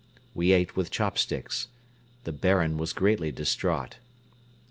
[0.33, 1.67] We ate with chopsticks.
[2.23, 3.97] The Baron was greatly distraught.